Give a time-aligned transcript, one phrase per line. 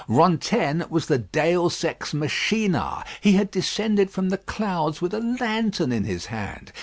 [0.07, 3.05] Rantaine was the Deus ex machina.
[3.21, 6.71] He had descended from the clouds with a lantern in his hand.